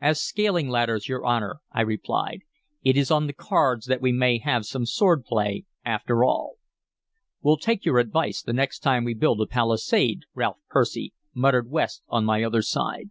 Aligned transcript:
"As 0.00 0.18
scaling 0.18 0.70
ladders, 0.70 1.10
your 1.10 1.26
Honor," 1.26 1.56
I 1.70 1.82
replied. 1.82 2.40
"It 2.82 2.96
is 2.96 3.10
on 3.10 3.26
the 3.26 3.34
cards 3.34 3.84
that 3.84 4.00
we 4.00 4.12
may 4.12 4.38
have 4.38 4.64
some 4.64 4.86
sword 4.86 5.26
play, 5.26 5.66
after 5.84 6.24
all." 6.24 6.54
"We'll 7.42 7.58
take 7.58 7.84
your 7.84 7.98
advice, 7.98 8.40
the 8.40 8.54
next 8.54 8.78
time 8.78 9.04
we 9.04 9.12
build 9.12 9.42
a 9.42 9.46
palisade, 9.46 10.20
Ralph 10.32 10.56
Percy," 10.70 11.12
muttered 11.34 11.68
West 11.68 12.02
on 12.08 12.24
my 12.24 12.42
other 12.42 12.62
side. 12.62 13.10